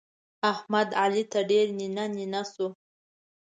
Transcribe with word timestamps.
احمد؛ 0.51 0.89
علي 1.01 1.23
ته 1.31 1.39
ډېر 1.49 1.67
نينه 1.79 2.05
نينه 2.15 2.41
سو. 2.53 2.67